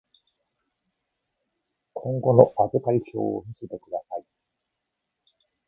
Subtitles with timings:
[1.93, 4.25] 今後の預かり証を見せてください。